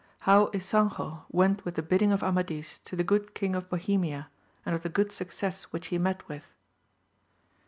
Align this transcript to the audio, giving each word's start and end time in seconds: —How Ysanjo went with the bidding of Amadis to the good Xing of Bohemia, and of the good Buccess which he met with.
—How 0.27 0.47
Ysanjo 0.47 1.25
went 1.29 1.63
with 1.63 1.75
the 1.75 1.83
bidding 1.83 2.11
of 2.11 2.23
Amadis 2.23 2.79
to 2.85 2.95
the 2.95 3.03
good 3.03 3.35
Xing 3.35 3.55
of 3.55 3.69
Bohemia, 3.69 4.29
and 4.65 4.73
of 4.73 4.81
the 4.81 4.89
good 4.89 5.09
Buccess 5.09 5.65
which 5.65 5.89
he 5.93 5.99
met 5.99 6.27
with. 6.27 6.47